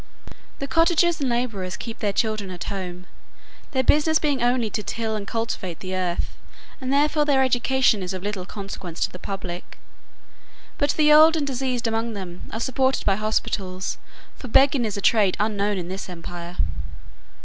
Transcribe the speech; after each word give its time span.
The 0.57 0.67
cottagers 0.67 1.19
and 1.21 1.29
labourers 1.29 1.77
keep 1.77 1.99
their 1.99 2.11
children 2.11 2.49
at 2.49 2.63
home, 2.73 3.05
their 3.69 3.83
business 3.83 4.17
being 4.17 4.41
only 4.41 4.71
to 4.71 4.81
till 4.81 5.15
and 5.15 5.27
cultivate 5.27 5.79
the 5.79 5.95
earth, 5.95 6.35
and 6.81 6.91
therefore 6.91 7.23
their 7.23 7.43
education 7.43 8.01
is 8.01 8.11
of 8.11 8.23
little 8.23 8.47
consequence 8.47 8.99
to 9.01 9.11
the 9.11 9.19
public: 9.19 9.77
but 10.79 10.89
the 10.93 11.13
old 11.13 11.35
and 11.37 11.45
diseased 11.45 11.85
among 11.85 12.13
them 12.13 12.49
are 12.51 12.59
supported 12.59 13.05
by 13.05 13.15
hospitals; 13.15 13.99
for 14.35 14.47
begging 14.47 14.85
is 14.85 14.97
a 14.97 15.01
trade 15.01 15.37
unknown 15.39 15.77
in 15.77 15.87
this 15.87 16.09
empire. 16.09 16.57